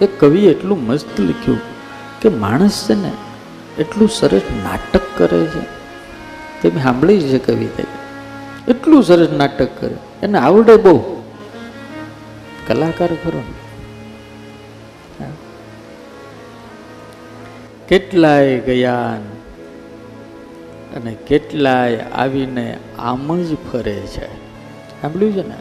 [0.00, 1.58] એક કવિ એટલું મસ્ત લખ્યું
[2.22, 3.12] કે માણસ છે ને
[3.78, 5.78] એટલું સરસ નાટક કરે છે.
[6.62, 7.84] તમે સાંભળી છે કવિતા?
[8.68, 9.96] એટલું સરસ નાટક કરે.
[10.22, 11.22] એને આવડે બહુ.
[12.66, 13.42] કલાકાર ખરો
[17.88, 19.18] કેટલાય ગયા
[20.96, 24.26] અને કેટલાય આવીને આમ જ ફરે છે.
[25.02, 25.54] સાંભળ્યું છે ને?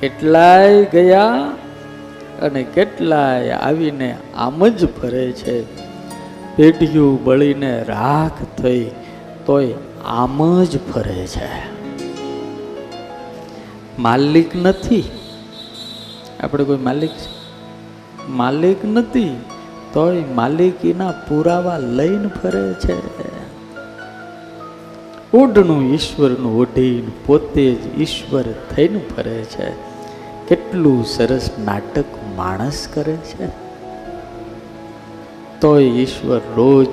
[0.00, 1.52] કેટલાય ગયા
[2.40, 5.62] અને કેટલાય આવીને આમ જ ફરે છે.
[6.56, 8.90] પેઢિયું બળીને રાખ થઈ
[9.46, 9.74] તોય
[10.06, 11.48] આમ જ ફરે છે.
[13.98, 15.04] માલિક નથી.
[16.40, 17.40] આપણે કોઈ માલિક છે?
[18.28, 19.40] માલિક નથી
[19.92, 23.20] તોય માલિકીના પુરાવા લઈને ફરે છે.
[25.36, 29.90] ઓઢણું ઈશ્વરનું ઓઢીને પોતે જ ઈશ્વર થઈને ફરે છે.
[30.48, 32.04] કેટલું સરસ નાટક
[32.36, 33.46] માણસ કરે છે
[35.60, 36.86] તો ઈશ્વર રોજ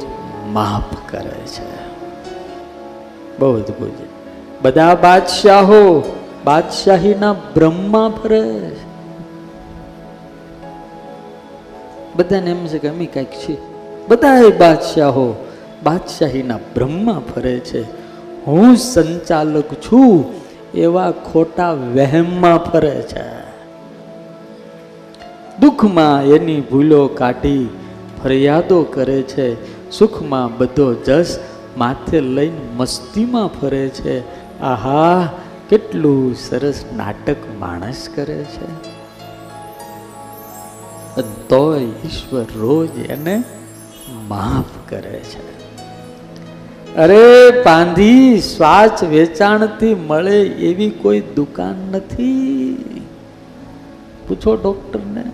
[0.48, 1.78] માફ કરે છે.
[3.40, 3.92] બહુ અદભુત.
[4.62, 8.72] બધા બાદશાહો બાદશાહીના બ્રહ્મા ફરે
[12.16, 13.58] બધાને એમ છે કે અમે કંઈક છીએ.
[14.08, 15.48] બધા બાદશાહો
[15.84, 17.82] બાદશાહીના બ્રહ્મા ફરે છે.
[18.46, 20.26] હું સંચાલક છું,
[20.74, 23.47] એવા ખોટા વહેમમાં ફરે છે.
[25.62, 27.70] દુઃખમાં એની ભૂલો કાઢી
[28.24, 29.78] ફરિયાદો કરે છે.
[29.92, 31.40] સુખમાં બધો જસ
[31.78, 34.20] માથે લઈને મસ્તીમાં ફરે છે.
[34.60, 35.32] આહા,
[35.70, 38.98] કેટલું સરસ નાટક માણસ કરે છે.
[41.50, 43.44] તોય ઈશ્વર રોજ એને
[44.28, 45.58] માફ કરે છે.
[46.96, 52.74] અરે પાંધી શ્વાસ વેચાણથી મળે એવી કોઈ દુકાન નથી.
[54.28, 55.27] પૂછો ડોક્ટરને.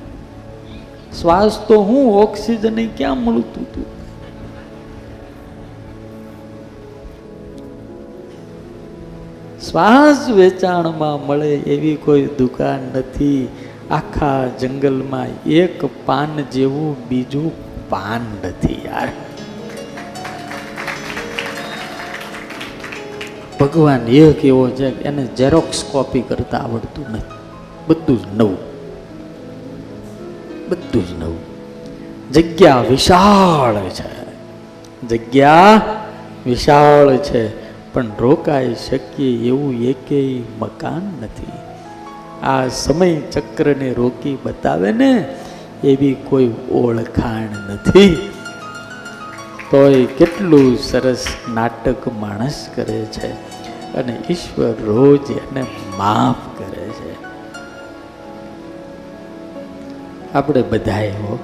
[1.21, 3.93] શ્વાસ તો હું ઓક્સિજન ક્યાં મળતું હતું
[9.61, 13.47] શ્વાસ વેચાણમાં મળે એવી કોઈ દુકાન નથી.
[13.91, 17.51] આખા જંગલમાં એક પાન જેવું બીજું
[17.89, 19.07] પાન નથી યાર.
[23.59, 27.41] ભગવાન એક એવો છે એને ઝેરોક્સ કોપી કરતા આવડતું નથી.
[27.87, 28.72] બધું જ નવું.
[30.69, 31.39] બધું જ નવું.
[32.31, 34.23] જગ્યા વિશાળ છે.
[35.07, 35.81] જગ્યા
[36.45, 37.63] વિશાળ છે.
[37.93, 41.51] પણ રોકાઈ શકીએ એવું એકેય મકાન નથી.
[42.43, 45.35] આ સમય ચક્રને રોકી બતાવે ને
[45.83, 48.15] એવી કોઈ ઓળખાણ નથી.
[49.71, 53.53] તોય કેટલું સરસ નાટક માણસ કરે છે.
[53.93, 55.65] અને ઈશ્વર રોજ એને
[55.97, 56.52] માફ
[60.33, 61.39] આપણે બધાએ હો,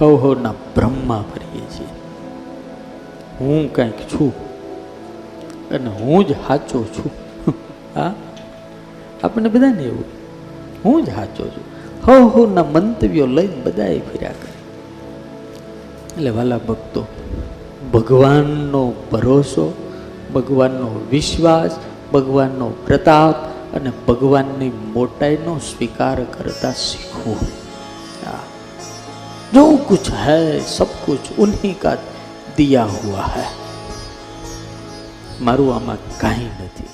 [0.00, 1.86] હવ હવના બ્રહ્મા ભરીએ છીએ.
[3.40, 4.48] હું કંઈક છું
[5.70, 7.10] અને હું જ સાચો છું.
[7.94, 8.14] હા?
[9.24, 10.04] આપણે બધાને એવું?
[10.84, 11.78] હું જ સાચો છું.
[12.06, 14.58] હવ હવના મંતવ્યો લઈને બધાએ ફર્યા કરે.
[16.16, 17.06] એટલે વાલા ભક્તો,
[17.94, 19.74] ભગવાનનો ભરોસો,
[20.34, 21.70] ભગવાનનો વિશ્વાસ,
[22.12, 23.34] ભગવાનનો પ્રતાપ
[23.74, 27.40] અને ભગવાનની મોટાઈનો સ્વીકાર કરતા શીખવું.
[29.54, 31.96] જો કુછ હૈ, સબ કુછ ઉન્હી કા
[32.56, 33.48] દિયા હુઆ હૈ.
[35.40, 36.88] મારું આમાં કાંઈ નથી.